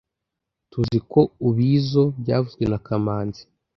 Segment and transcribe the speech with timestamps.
[0.71, 3.43] Tuziko ubizo byavuzwe na kamanzi